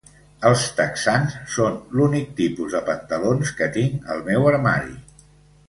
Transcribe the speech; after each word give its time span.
Els 0.49 0.61
texans 0.79 1.35
són 1.57 1.75
l'únic 1.99 2.33
tipus 2.41 2.73
de 2.77 2.81
pantalons 2.89 3.53
que 3.61 3.69
tinc 3.79 4.09
al 4.15 4.25
meu 4.33 4.49
armari. 4.57 4.99